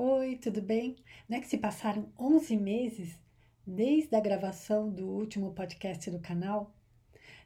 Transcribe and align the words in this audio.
Oi, 0.00 0.36
tudo 0.36 0.62
bem? 0.62 0.94
Não 1.28 1.38
é 1.38 1.40
que 1.40 1.48
se 1.48 1.58
passaram 1.58 2.08
11 2.16 2.56
meses 2.56 3.18
desde 3.66 4.14
a 4.14 4.20
gravação 4.20 4.88
do 4.88 5.08
último 5.08 5.52
podcast 5.52 6.08
do 6.08 6.20
canal? 6.20 6.72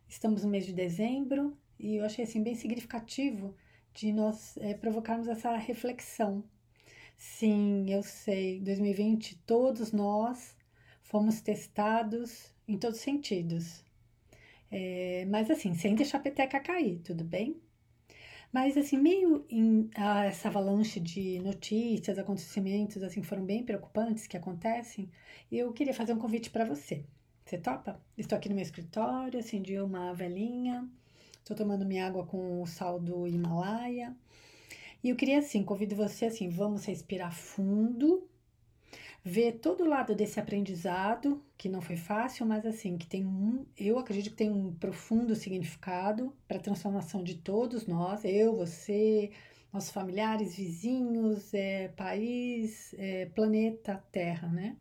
Estamos 0.07 0.45
no 0.45 0.51
mês 0.51 0.67
de 0.67 0.75
dezembro 0.75 1.57
e 1.79 1.97
eu 1.97 2.05
achei 2.05 2.27
assim 2.27 2.43
bem 2.43 2.55
significativo 2.55 3.57
de 3.95 4.13
nós 4.13 4.59
é, 4.59 4.75
provocarmos 4.75 5.29
essa 5.29 5.57
reflexão. 5.57 6.45
Sim, 7.17 7.87
eu 7.91 8.03
sei, 8.03 8.61
2020 8.61 9.39
todos 9.47 9.91
nós 9.91 10.55
fomos 11.01 11.41
testados 11.41 12.53
em 12.69 12.77
todos 12.77 12.99
os 12.99 13.03
sentidos. 13.03 13.83
É, 14.71 15.25
mas 15.31 15.51
assim, 15.51 15.73
sem 15.73 15.95
deixar 15.95 16.19
a 16.19 16.21
peteca 16.21 16.61
cair, 16.61 16.99
tudo 16.99 17.25
bem? 17.25 17.63
Mas, 18.53 18.77
assim, 18.77 18.99
meio 18.99 19.47
em 19.49 19.89
ah, 19.97 20.27
essa 20.27 20.49
avalanche 20.49 21.01
de 21.01 21.41
notícias, 21.41 22.19
acontecimentos, 22.19 23.03
assim, 23.03 23.23
foram 23.23 23.45
bem 23.45 23.65
preocupantes 23.65 24.27
que 24.27 24.37
acontecem, 24.37 25.11
eu 25.51 25.73
queria 25.73 25.95
fazer 25.95 26.13
um 26.13 26.19
convite 26.19 26.51
para 26.51 26.65
você. 26.67 27.05
Você 27.45 27.57
topa? 27.57 27.99
Estou 28.17 28.37
aqui 28.37 28.51
no 28.51 28.55
meu 28.55 28.63
escritório, 28.63 29.41
acendi 29.41 29.79
uma 29.81 30.13
velinha, 30.13 30.87
estou 31.39 31.57
tomando 31.57 31.87
minha 31.87 32.07
água 32.07 32.27
com 32.27 32.61
o 32.63 32.67
sal 32.67 33.01
do 33.01 33.27
Himalaia. 33.27 34.15
E 35.03 35.09
eu 35.09 35.17
queria, 35.17 35.39
assim, 35.39 35.65
convido 35.65 35.97
você, 35.97 36.27
assim, 36.27 36.51
vamos 36.51 36.85
respirar 36.85 37.35
fundo, 37.35 38.29
ver 39.25 39.59
todo 39.61 39.85
o 39.85 39.89
lado 39.89 40.15
desse 40.15 40.41
aprendizado, 40.41 41.43
que 41.57 41.69
não 41.69 41.81
foi 41.81 41.97
fácil, 41.97 42.45
mas 42.45 42.67
assim, 42.67 42.99
que 42.99 43.07
tem 43.07 43.25
um, 43.25 43.65
eu 43.77 43.99
acredito 43.99 44.31
que 44.31 44.37
tem 44.37 44.51
um 44.51 44.75
profundo 44.75 45.37
significado 45.37 46.35
para 46.49 46.57
a 46.59 46.61
transformação 46.61 47.23
de 47.23 47.37
todos 47.37 47.87
nós, 47.87 48.25
eu, 48.25 48.57
você, 48.57 49.31
nossos 49.73 49.91
familiares, 49.91 50.57
vizinhos, 50.57 51.55
é, 51.55 51.89
país, 51.89 52.95
é, 52.99 53.27
planeta, 53.27 54.05
Terra, 54.11 54.49
né? 54.49 54.77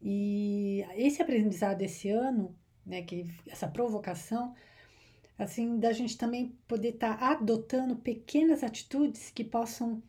E 0.00 0.84
esse 0.96 1.22
aprendizado 1.22 1.78
desse 1.78 2.10
ano, 2.10 2.56
né, 2.84 3.02
que 3.02 3.26
essa 3.48 3.68
provocação, 3.68 4.54
assim, 5.38 5.78
da 5.78 5.92
gente 5.92 6.18
também 6.18 6.56
poder 6.66 6.94
estar 6.94 7.18
tá 7.18 7.30
adotando 7.32 7.96
pequenas 7.96 8.64
atitudes 8.64 9.30
que 9.30 9.44
possam 9.44 10.02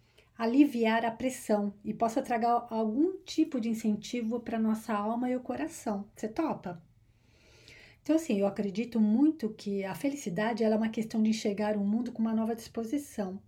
aliviar 0.44 1.06
a 1.06 1.12
pressão 1.12 1.74
e 1.86 1.94
possa 1.94 2.22
tragar 2.22 2.68
algum 2.70 3.18
tipo 3.24 3.62
de 3.62 3.70
incentivo 3.70 4.42
para 4.42 4.60
nossa 4.60 4.94
alma 4.94 5.30
e 5.30 5.36
o 5.36 5.40
coração. 5.40 6.06
Você 6.16 6.28
topa? 6.28 6.82
Então, 8.02 8.18
assim, 8.18 8.38
eu 8.40 8.46
acredito 8.46 9.00
muito 9.00 9.50
que 9.52 9.86
a 9.86 9.96
felicidade 9.96 10.62
é 10.62 10.76
uma 10.76 10.90
questão 10.90 11.24
de 11.24 11.30
enxergar 11.30 11.78
o 11.78 11.86
mundo 11.86 12.12
com 12.12 12.22
uma 12.22 12.36
nova 12.36 12.54
disposição. 12.54 13.42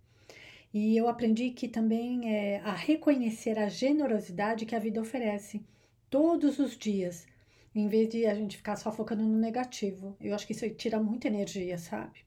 E 0.74 0.96
eu 0.96 1.10
aprendi 1.10 1.50
que 1.50 1.68
também 1.68 2.34
é 2.34 2.62
a 2.62 2.72
reconhecer 2.74 3.60
a 3.60 3.68
generosidade 3.68 4.66
que 4.66 4.76
a 4.76 4.80
vida 4.80 5.02
oferece 5.02 5.66
todos 6.10 6.60
os 6.60 6.78
dias, 6.78 7.28
em 7.74 7.90
vez 7.90 8.08
de 8.08 8.26
a 8.26 8.34
gente 8.34 8.56
ficar 8.56 8.78
só 8.78 8.90
focando 8.90 9.24
no 9.24 9.38
negativo. 9.38 10.16
Eu 10.22 10.34
acho 10.34 10.48
que 10.48 10.54
isso 10.54 10.70
tira 10.70 11.02
muita 11.02 11.28
energia, 11.28 11.78
sabe? 11.78 12.24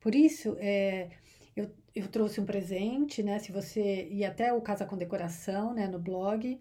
Por 0.00 0.14
isso, 0.14 0.56
é, 0.60 1.10
eu, 1.56 1.70
eu 1.94 2.08
trouxe 2.08 2.40
um 2.40 2.46
presente, 2.46 3.22
né? 3.22 3.38
Se 3.38 3.52
você 3.52 4.08
ir 4.08 4.24
até 4.24 4.52
o 4.52 4.60
Casa 4.60 4.86
com 4.86 4.96
Decoração, 4.96 5.74
né, 5.74 5.88
no 5.88 5.98
blog, 5.98 6.60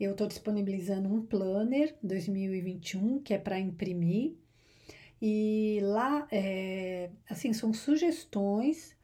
eu 0.00 0.12
estou 0.12 0.26
disponibilizando 0.26 1.08
um 1.12 1.24
planner 1.24 1.96
2021 2.02 3.20
que 3.22 3.34
é 3.34 3.38
para 3.38 3.58
imprimir. 3.58 4.36
E 5.20 5.78
lá, 5.82 6.26
é, 6.32 7.10
assim, 7.30 7.52
são 7.52 7.72
sugestões 7.72 8.96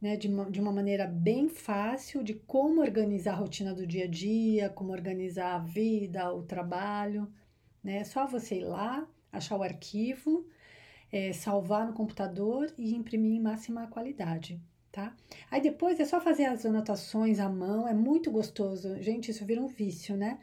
né, 0.00 0.16
de, 0.16 0.28
uma, 0.28 0.50
de 0.50 0.60
uma 0.60 0.72
maneira 0.72 1.06
bem 1.06 1.48
fácil 1.48 2.22
de 2.22 2.34
como 2.34 2.80
organizar 2.80 3.32
a 3.32 3.36
rotina 3.36 3.74
do 3.74 3.86
dia 3.86 4.04
a 4.04 4.08
dia, 4.08 4.70
como 4.70 4.92
organizar 4.92 5.56
a 5.56 5.58
vida, 5.58 6.32
o 6.32 6.42
trabalho. 6.42 7.30
Né? 7.84 7.98
É 7.98 8.04
só 8.04 8.26
você 8.26 8.56
ir 8.60 8.64
lá, 8.64 9.06
achar 9.30 9.56
o 9.58 9.62
arquivo, 9.62 10.46
é, 11.12 11.32
salvar 11.32 11.86
no 11.86 11.92
computador 11.92 12.72
e 12.78 12.94
imprimir 12.94 13.32
em 13.36 13.42
máxima 13.42 13.86
qualidade 13.88 14.60
tá? 14.92 15.14
Aí 15.50 15.60
depois 15.60 16.00
é 16.00 16.04
só 16.04 16.20
fazer 16.20 16.44
as 16.44 16.64
anotações 16.64 17.38
à 17.38 17.48
mão, 17.48 17.86
é 17.86 17.94
muito 17.94 18.30
gostoso. 18.30 19.00
Gente, 19.02 19.30
isso 19.30 19.44
vira 19.44 19.60
um 19.60 19.66
vício, 19.66 20.16
né? 20.16 20.38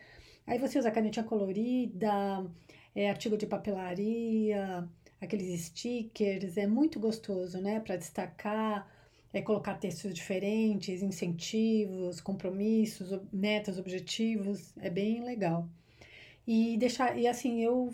Aí 0.45 0.59
você 0.59 0.77
usa 0.77 0.91
canetinha 0.91 1.25
colorida, 1.25 2.45
é, 2.95 3.09
artigo 3.09 3.37
de 3.37 3.45
papelaria, 3.45 4.87
aqueles 5.21 5.61
stickers, 5.61 6.57
é 6.57 6.67
muito 6.67 6.99
gostoso, 6.99 7.59
né? 7.61 7.79
Para 7.79 7.95
destacar, 7.95 8.87
é 9.33 9.41
colocar 9.41 9.75
textos 9.75 10.13
diferentes, 10.13 11.01
incentivos, 11.01 12.21
compromissos, 12.21 13.19
metas, 13.31 13.79
objetivos, 13.79 14.73
é 14.77 14.89
bem 14.89 15.23
legal. 15.23 15.67
E 16.45 16.77
deixar, 16.77 17.17
e 17.17 17.27
assim, 17.27 17.61
eu 17.63 17.91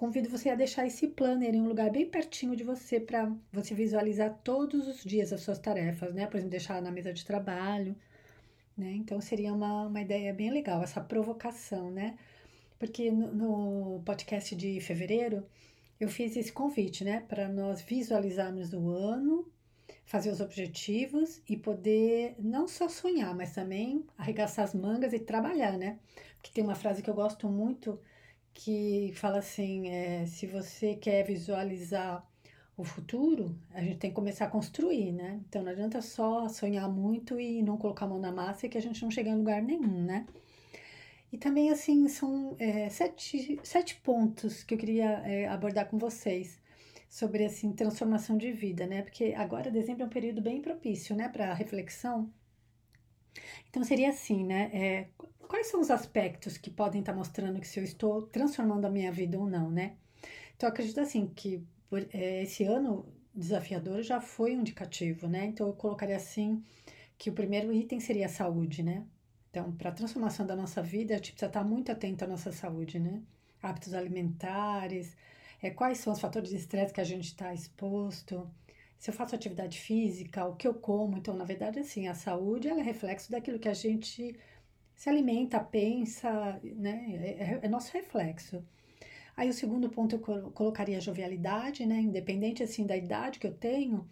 convido 0.00 0.30
você 0.30 0.48
a 0.48 0.54
deixar 0.54 0.86
esse 0.86 1.08
planner 1.08 1.54
em 1.54 1.60
um 1.60 1.68
lugar 1.68 1.90
bem 1.90 2.06
pertinho 2.06 2.56
de 2.56 2.64
você 2.64 2.98
para 2.98 3.30
você 3.52 3.74
visualizar 3.74 4.40
todos 4.42 4.88
os 4.88 5.04
dias 5.04 5.30
as 5.30 5.42
suas 5.42 5.58
tarefas, 5.58 6.14
né? 6.14 6.26
Por 6.26 6.38
exemplo, 6.38 6.52
deixar 6.52 6.80
na 6.80 6.90
mesa 6.90 7.12
de 7.12 7.22
trabalho, 7.22 7.94
né? 8.74 8.92
Então 8.92 9.20
seria 9.20 9.52
uma, 9.52 9.88
uma 9.88 10.00
ideia 10.00 10.32
bem 10.32 10.50
legal, 10.50 10.82
essa 10.82 11.02
provocação, 11.02 11.90
né? 11.90 12.16
Porque 12.78 13.10
no, 13.10 13.30
no 13.34 14.02
podcast 14.02 14.56
de 14.56 14.80
fevereiro 14.80 15.46
eu 16.00 16.08
fiz 16.08 16.34
esse 16.34 16.50
convite, 16.50 17.04
né? 17.04 17.20
Para 17.28 17.46
nós 17.46 17.82
visualizarmos 17.82 18.72
o 18.72 18.88
ano, 18.88 19.46
fazer 20.06 20.30
os 20.30 20.40
objetivos 20.40 21.42
e 21.46 21.58
poder 21.58 22.36
não 22.38 22.66
só 22.66 22.88
sonhar, 22.88 23.34
mas 23.36 23.52
também 23.52 24.02
arregaçar 24.16 24.64
as 24.64 24.74
mangas 24.74 25.12
e 25.12 25.18
trabalhar, 25.18 25.76
né? 25.76 25.98
Porque 26.36 26.54
tem 26.54 26.64
uma 26.64 26.74
frase 26.74 27.02
que 27.02 27.10
eu 27.10 27.14
gosto 27.14 27.50
muito 27.50 28.00
que 28.54 29.12
fala 29.14 29.38
assim: 29.38 29.88
é, 29.88 30.26
se 30.26 30.46
você 30.46 30.94
quer 30.94 31.24
visualizar 31.24 32.26
o 32.76 32.84
futuro, 32.84 33.58
a 33.74 33.82
gente 33.82 33.98
tem 33.98 34.10
que 34.10 34.16
começar 34.16 34.46
a 34.46 34.50
construir, 34.50 35.12
né? 35.12 35.40
Então 35.48 35.62
não 35.62 35.70
adianta 35.70 36.00
só 36.00 36.48
sonhar 36.48 36.88
muito 36.88 37.38
e 37.38 37.62
não 37.62 37.76
colocar 37.76 38.06
a 38.06 38.08
mão 38.08 38.18
na 38.18 38.32
massa 38.32 38.68
que 38.68 38.78
a 38.78 38.82
gente 38.82 39.02
não 39.02 39.10
chega 39.10 39.30
em 39.30 39.36
lugar 39.36 39.62
nenhum, 39.62 40.02
né? 40.04 40.26
E 41.32 41.38
também, 41.38 41.70
assim, 41.70 42.08
são 42.08 42.56
é, 42.58 42.88
sete, 42.88 43.60
sete 43.62 43.96
pontos 43.96 44.64
que 44.64 44.74
eu 44.74 44.78
queria 44.78 45.10
é, 45.24 45.46
abordar 45.48 45.88
com 45.88 45.96
vocês 45.98 46.60
sobre, 47.08 47.44
assim, 47.44 47.72
transformação 47.72 48.36
de 48.36 48.50
vida, 48.52 48.86
né? 48.86 49.02
Porque 49.02 49.34
agora, 49.36 49.70
dezembro 49.70 50.02
é 50.04 50.06
um 50.06 50.10
período 50.10 50.42
bem 50.42 50.60
propício, 50.60 51.14
né, 51.14 51.28
para 51.28 51.54
reflexão. 51.54 52.32
Então, 53.68 53.84
seria 53.84 54.10
assim, 54.10 54.44
né? 54.44 54.70
É, 54.74 55.08
quais 55.50 55.66
são 55.66 55.80
os 55.80 55.90
aspectos 55.90 56.56
que 56.56 56.70
podem 56.70 57.00
estar 57.00 57.12
mostrando 57.12 57.60
que 57.60 57.66
se 57.66 57.80
eu 57.80 57.82
estou 57.82 58.22
transformando 58.22 58.84
a 58.84 58.90
minha 58.90 59.10
vida 59.10 59.36
ou 59.36 59.48
não, 59.48 59.68
né? 59.68 59.96
Então, 60.54 60.68
acredito 60.68 61.00
assim 61.00 61.26
que 61.26 61.66
é, 62.12 62.44
esse 62.44 62.62
ano 62.62 63.04
desafiador 63.34 64.00
já 64.00 64.20
foi 64.20 64.56
um 64.56 64.60
indicativo, 64.60 65.26
né? 65.26 65.46
Então, 65.46 65.66
eu 65.66 65.72
colocaria 65.72 66.14
assim 66.14 66.62
que 67.18 67.30
o 67.30 67.32
primeiro 67.32 67.72
item 67.72 67.98
seria 67.98 68.26
a 68.26 68.28
saúde, 68.28 68.84
né? 68.84 69.04
Então, 69.50 69.72
para 69.72 69.90
a 69.90 69.92
transformação 69.92 70.46
da 70.46 70.54
nossa 70.54 70.80
vida, 70.80 71.14
a 71.14 71.16
gente 71.16 71.32
precisa 71.32 71.48
estar 71.48 71.64
muito 71.64 71.90
atento 71.90 72.24
à 72.24 72.28
nossa 72.28 72.52
saúde, 72.52 73.00
né? 73.00 73.20
Hábitos 73.60 73.92
alimentares, 73.92 75.16
é, 75.60 75.68
quais 75.70 75.98
são 75.98 76.12
os 76.12 76.20
fatores 76.20 76.50
de 76.50 76.56
estresse 76.56 76.94
que 76.94 77.00
a 77.00 77.04
gente 77.04 77.24
está 77.24 77.52
exposto, 77.52 78.48
se 79.00 79.10
eu 79.10 79.14
faço 79.14 79.34
atividade 79.34 79.80
física, 79.80 80.44
o 80.44 80.54
que 80.54 80.68
eu 80.68 80.74
como. 80.74 81.16
Então, 81.18 81.34
na 81.34 81.44
verdade, 81.44 81.80
assim, 81.80 82.06
a 82.06 82.14
saúde 82.14 82.68
é 82.68 82.74
reflexo 82.80 83.32
daquilo 83.32 83.58
que 83.58 83.68
a 83.68 83.74
gente 83.74 84.38
se 85.00 85.08
alimenta, 85.08 85.58
pensa, 85.58 86.60
né? 86.62 87.06
É, 87.38 87.60
é, 87.62 87.68
nosso 87.70 87.90
reflexo. 87.90 88.62
Aí 89.34 89.48
o 89.48 89.52
segundo 89.54 89.88
ponto 89.88 90.16
eu 90.16 90.50
colocaria 90.52 90.98
a 90.98 91.00
jovialidade, 91.00 91.86
né? 91.86 91.98
Independente 92.02 92.62
assim 92.62 92.84
da 92.84 92.94
idade 92.94 93.38
que 93.38 93.46
eu 93.46 93.54
tenho, 93.54 94.06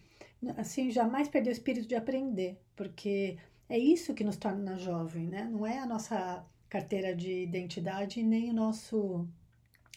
assim 0.57 0.91
jamais 0.91 1.29
perder 1.29 1.51
o 1.51 1.53
espírito 1.53 1.87
de 1.87 1.95
aprender, 1.95 2.59
porque 2.75 3.37
é 3.69 3.79
isso 3.79 4.15
que 4.15 4.25
nos 4.25 4.39
torna 4.39 4.79
jovem, 4.79 5.27
né? 5.27 5.47
Não 5.53 5.67
é 5.67 5.79
a 5.79 5.85
nossa 5.85 6.43
carteira 6.71 7.15
de 7.15 7.43
identidade 7.43 8.23
nem 8.23 8.49
o 8.49 8.55
nosso 8.55 9.29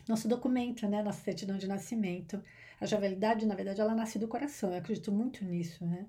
nosso 0.10 0.27
documento, 0.27 0.86
né? 0.89 1.01
Nossa 1.01 1.24
certidão 1.24 1.57
de 1.57 1.68
nascimento. 1.69 2.44
A 2.81 2.86
jovialidade, 2.86 3.45
na 3.45 3.56
verdade, 3.56 3.80
ela 3.80 3.95
nasce 3.95 4.19
do 4.19 4.27
coração. 4.27 4.71
Eu 4.71 4.80
acredito 4.80 5.10
muito 5.10 5.45
nisso, 5.45 5.86
né? 5.86 6.06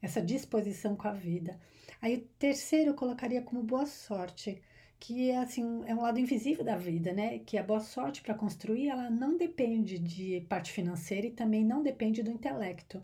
Essa 0.00 0.20
disposição 0.22 0.96
com 0.96 1.08
a 1.08 1.12
vida. 1.12 1.60
Aí 2.00 2.16
o 2.16 2.20
terceiro 2.38 2.90
eu 2.90 2.94
colocaria 2.94 3.42
como 3.42 3.62
boa 3.62 3.86
sorte, 3.86 4.60
que 4.98 5.30
é 5.30 5.38
assim, 5.38 5.82
é 5.86 5.94
um 5.94 6.02
lado 6.02 6.18
invisível 6.20 6.64
da 6.64 6.76
vida, 6.76 7.12
né? 7.12 7.38
Que 7.40 7.58
a 7.58 7.62
boa 7.62 7.80
sorte 7.80 8.22
para 8.22 8.34
construir, 8.34 8.88
ela 8.88 9.10
não 9.10 9.36
depende 9.36 9.98
de 9.98 10.40
parte 10.48 10.72
financeira 10.72 11.26
e 11.26 11.30
também 11.30 11.64
não 11.64 11.82
depende 11.82 12.22
do 12.22 12.30
intelecto. 12.30 13.02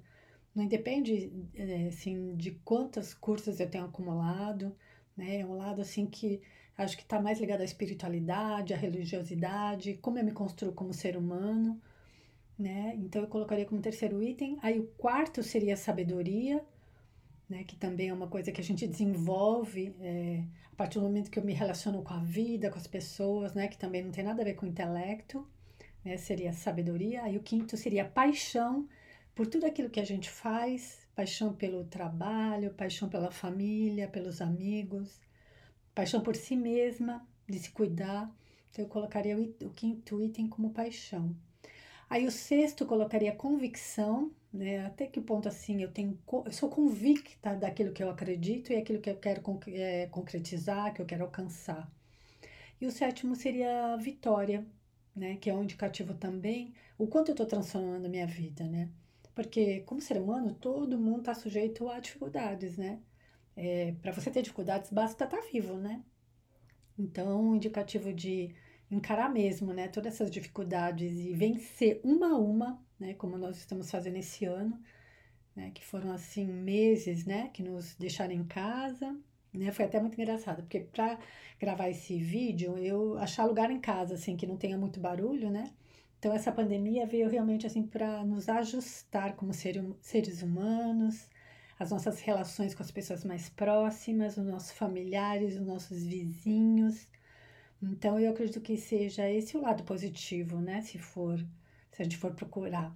Não 0.54 0.66
depende, 0.66 1.30
é, 1.54 1.88
assim, 1.88 2.34
de 2.36 2.52
quantos 2.64 3.12
cursos 3.14 3.60
eu 3.60 3.68
tenho 3.68 3.84
acumulado, 3.84 4.74
né? 5.16 5.40
É 5.40 5.46
um 5.46 5.56
lado, 5.56 5.80
assim, 5.82 6.06
que 6.06 6.40
acho 6.76 6.96
que 6.96 7.02
está 7.02 7.20
mais 7.20 7.40
ligado 7.40 7.62
à 7.62 7.64
espiritualidade, 7.64 8.74
à 8.74 8.76
religiosidade, 8.76 9.94
como 10.02 10.18
eu 10.18 10.24
me 10.24 10.32
construo 10.32 10.72
como 10.72 10.92
ser 10.92 11.16
humano, 11.16 11.80
né? 12.58 12.94
Então 12.96 13.22
eu 13.22 13.28
colocaria 13.28 13.66
como 13.66 13.80
terceiro 13.82 14.22
item. 14.22 14.58
Aí 14.62 14.78
o 14.78 14.86
quarto 14.98 15.42
seria 15.42 15.74
a 15.74 15.76
sabedoria, 15.76 16.64
né, 17.48 17.64
que 17.64 17.76
também 17.76 18.08
é 18.08 18.14
uma 18.14 18.26
coisa 18.26 18.50
que 18.50 18.60
a 18.60 18.64
gente 18.64 18.86
desenvolve 18.86 19.94
é, 20.00 20.42
a 20.72 20.74
partir 20.76 20.98
do 20.98 21.04
momento 21.04 21.30
que 21.30 21.38
eu 21.38 21.44
me 21.44 21.52
relaciono 21.52 22.02
com 22.02 22.12
a 22.12 22.18
vida, 22.18 22.70
com 22.70 22.78
as 22.78 22.86
pessoas, 22.86 23.54
né, 23.54 23.68
que 23.68 23.78
também 23.78 24.02
não 24.02 24.10
tem 24.10 24.24
nada 24.24 24.42
a 24.42 24.44
ver 24.44 24.54
com 24.54 24.66
o 24.66 24.68
intelecto, 24.68 25.46
né, 26.04 26.16
seria 26.16 26.52
sabedoria. 26.52 27.28
E 27.28 27.36
o 27.36 27.42
quinto 27.42 27.76
seria 27.76 28.04
paixão 28.04 28.88
por 29.34 29.46
tudo 29.46 29.66
aquilo 29.66 29.90
que 29.90 30.00
a 30.00 30.04
gente 30.04 30.28
faz, 30.28 31.06
paixão 31.14 31.54
pelo 31.54 31.84
trabalho, 31.84 32.74
paixão 32.74 33.08
pela 33.08 33.30
família, 33.30 34.08
pelos 34.08 34.40
amigos, 34.40 35.20
paixão 35.94 36.20
por 36.20 36.34
si 36.36 36.56
mesma, 36.56 37.26
de 37.48 37.58
se 37.58 37.70
cuidar. 37.70 38.30
Então 38.70 38.84
eu 38.84 38.88
colocaria 38.88 39.36
o, 39.36 39.42
o 39.64 39.70
quinto 39.70 40.22
item 40.22 40.48
como 40.48 40.70
paixão. 40.70 41.34
Aí 42.08 42.26
o 42.26 42.30
sexto 42.30 42.86
colocaria 42.86 43.34
convicção, 43.34 44.32
né? 44.52 44.86
Até 44.86 45.06
que 45.06 45.20
ponto 45.20 45.48
assim 45.48 45.82
eu 45.82 45.90
tenho, 45.90 46.18
eu 46.44 46.52
sou 46.52 46.68
convicta 46.68 47.54
daquilo 47.56 47.92
que 47.92 48.02
eu 48.02 48.10
acredito 48.10 48.72
e 48.72 48.76
aquilo 48.76 49.00
que 49.00 49.10
eu 49.10 49.16
quero 49.16 49.42
é, 49.68 50.06
concretizar, 50.06 50.94
que 50.94 51.02
eu 51.02 51.06
quero 51.06 51.24
alcançar. 51.24 51.90
E 52.80 52.86
o 52.86 52.90
sétimo 52.92 53.34
seria 53.36 53.96
vitória, 53.96 54.64
né? 55.14 55.36
Que 55.36 55.50
é 55.50 55.54
um 55.54 55.64
indicativo 55.64 56.14
também 56.14 56.74
o 56.98 57.06
quanto 57.06 57.28
eu 57.30 57.32
estou 57.32 57.46
transformando 57.46 58.06
a 58.06 58.08
minha 58.08 58.26
vida, 58.26 58.64
né? 58.64 58.88
Porque 59.34 59.80
como 59.82 60.00
ser 60.00 60.18
humano 60.18 60.54
todo 60.54 60.98
mundo 60.98 61.20
está 61.20 61.34
sujeito 61.34 61.88
a 61.88 62.00
dificuldades, 62.00 62.76
né? 62.76 63.00
É, 63.56 63.92
Para 64.02 64.12
você 64.12 64.30
ter 64.30 64.42
dificuldades 64.42 64.90
basta 64.90 65.24
estar 65.24 65.36
tá 65.38 65.42
vivo, 65.52 65.74
né? 65.76 66.02
Então, 66.98 67.54
indicativo 67.54 68.12
de 68.12 68.54
encarar 68.90 69.28
mesmo, 69.28 69.72
né, 69.72 69.88
todas 69.88 70.14
essas 70.14 70.30
dificuldades 70.30 71.18
e 71.18 71.32
vencer 71.32 72.00
uma 72.04 72.32
a 72.32 72.38
uma, 72.38 72.80
né, 72.98 73.14
como 73.14 73.36
nós 73.36 73.56
estamos 73.58 73.90
fazendo 73.90 74.16
esse 74.16 74.44
ano, 74.44 74.80
né, 75.54 75.70
que 75.74 75.84
foram 75.84 76.12
assim 76.12 76.46
meses, 76.46 77.24
né, 77.24 77.50
que 77.52 77.62
nos 77.62 77.94
deixaram 77.96 78.32
em 78.32 78.44
casa, 78.44 79.16
né, 79.52 79.72
foi 79.72 79.86
até 79.86 80.00
muito 80.00 80.20
engraçado, 80.20 80.62
porque 80.62 80.80
para 80.80 81.18
gravar 81.58 81.88
esse 81.88 82.18
vídeo, 82.18 82.78
eu 82.78 83.18
achar 83.18 83.44
lugar 83.44 83.70
em 83.70 83.80
casa, 83.80 84.14
assim, 84.14 84.36
que 84.36 84.46
não 84.46 84.56
tenha 84.56 84.78
muito 84.78 85.00
barulho, 85.00 85.50
né, 85.50 85.72
então 86.18 86.32
essa 86.32 86.52
pandemia 86.52 87.06
veio 87.06 87.28
realmente 87.28 87.66
assim 87.66 87.82
para 87.82 88.24
nos 88.24 88.48
ajustar 88.48 89.36
como 89.36 89.52
ser, 89.52 89.82
seres 90.00 90.42
humanos, 90.42 91.28
as 91.78 91.90
nossas 91.90 92.20
relações 92.20 92.74
com 92.74 92.82
as 92.82 92.90
pessoas 92.90 93.24
mais 93.24 93.48
próximas, 93.50 94.36
os 94.36 94.46
nossos 94.46 94.72
familiares, 94.72 95.56
os 95.56 95.66
nossos 95.66 96.04
vizinhos, 96.04 97.06
então 97.92 98.18
eu 98.18 98.30
acredito 98.30 98.60
que 98.60 98.76
seja 98.76 99.28
esse 99.30 99.56
o 99.56 99.60
lado 99.60 99.84
positivo, 99.84 100.60
né? 100.60 100.82
Se 100.82 100.98
for, 100.98 101.38
se 101.92 102.02
a 102.02 102.04
gente 102.04 102.16
for 102.16 102.34
procurar, 102.34 102.94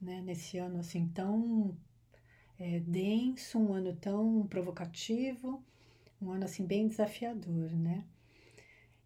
né? 0.00 0.20
Nesse 0.22 0.58
ano 0.58 0.80
assim 0.80 1.08
tão 1.08 1.76
é, 2.58 2.80
denso, 2.80 3.58
um 3.58 3.72
ano 3.72 3.94
tão 3.96 4.46
provocativo, 4.48 5.62
um 6.20 6.30
ano 6.30 6.44
assim 6.44 6.66
bem 6.66 6.86
desafiador, 6.88 7.70
né? 7.72 8.04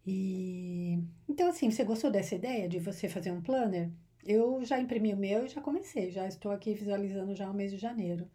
E 0.06 0.98
então 1.28 1.48
assim, 1.48 1.70
você 1.70 1.84
gostou 1.84 2.10
dessa 2.10 2.34
ideia 2.34 2.68
de 2.68 2.78
você 2.78 3.08
fazer 3.08 3.30
um 3.30 3.42
planner? 3.42 3.90
Eu 4.24 4.64
já 4.64 4.80
imprimi 4.80 5.12
o 5.12 5.16
meu 5.16 5.44
e 5.46 5.48
já 5.48 5.60
comecei, 5.60 6.10
já 6.10 6.26
estou 6.28 6.52
aqui 6.52 6.74
visualizando 6.74 7.34
já 7.34 7.50
o 7.50 7.54
mês 7.54 7.70
de 7.72 7.78
janeiro. 7.78 8.28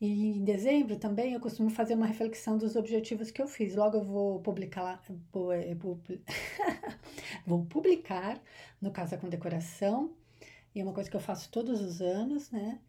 E 0.00 0.06
em 0.38 0.44
dezembro 0.44 0.96
também 0.96 1.32
eu 1.32 1.40
costumo 1.40 1.70
fazer 1.70 1.94
uma 1.94 2.06
reflexão 2.06 2.56
dos 2.56 2.76
objetivos 2.76 3.30
que 3.30 3.42
eu 3.42 3.48
fiz. 3.48 3.74
Logo 3.74 3.96
eu 3.96 4.04
vou 4.04 4.40
publicar, 4.40 5.02
vou, 5.32 5.50
vou 7.44 7.64
publicar 7.66 8.40
no 8.80 8.92
Casa 8.92 9.16
com 9.18 9.28
Decoração. 9.28 10.12
E 10.74 10.80
é 10.80 10.84
uma 10.84 10.92
coisa 10.92 11.10
que 11.10 11.16
eu 11.16 11.20
faço 11.20 11.50
todos 11.50 11.80
os 11.80 12.00
anos, 12.00 12.50
né? 12.50 12.80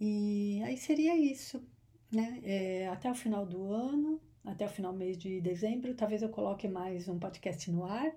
E 0.00 0.60
aí 0.64 0.76
seria 0.76 1.16
isso, 1.16 1.62
né? 2.10 2.40
É, 2.42 2.88
até 2.88 3.10
o 3.10 3.14
final 3.14 3.46
do 3.46 3.72
ano, 3.72 4.20
até 4.44 4.64
o 4.66 4.68
final 4.68 4.92
do 4.92 4.98
mês 4.98 5.16
de 5.16 5.40
dezembro, 5.40 5.94
talvez 5.94 6.22
eu 6.22 6.30
coloque 6.30 6.66
mais 6.66 7.08
um 7.08 7.18
podcast 7.18 7.70
no 7.70 7.84
ar. 7.84 8.12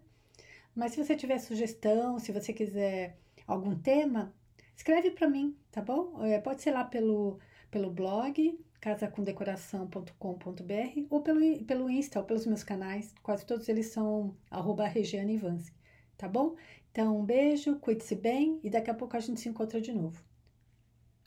Mas 0.75 0.93
se 0.93 1.03
você 1.03 1.15
tiver 1.15 1.37
sugestão, 1.37 2.17
se 2.17 2.31
você 2.31 2.51
quiser 2.53 3.17
algum 3.45 3.75
tema, 3.75 4.33
escreve 4.75 5.11
para 5.11 5.29
mim, 5.29 5.55
tá 5.71 5.81
bom? 5.81 6.23
É, 6.25 6.39
pode 6.39 6.61
ser 6.61 6.71
lá 6.71 6.83
pelo 6.83 7.37
pelo 7.73 7.89
blog 7.89 8.57
casacomdecoração.com.br 8.79 11.07
ou 11.09 11.21
pelo, 11.23 11.65
pelo 11.65 11.89
Insta 11.89 12.19
ou 12.19 12.25
pelos 12.25 12.45
meus 12.45 12.63
canais, 12.63 13.15
quase 13.23 13.43
todos 13.47 13.67
eles 13.67 13.87
são 13.87 14.37
arroba 14.51 14.85
Regiane 14.85 15.33
Ivansky, 15.33 15.75
tá 16.15 16.27
bom? 16.27 16.55
Então, 16.91 17.19
um 17.19 17.25
beijo, 17.25 17.79
cuide-se 17.79 18.13
bem 18.13 18.59
e 18.63 18.69
daqui 18.69 18.91
a 18.91 18.93
pouco 18.93 19.17
a 19.17 19.19
gente 19.19 19.41
se 19.41 19.49
encontra 19.49 19.81
de 19.81 19.91
novo. 19.91 20.23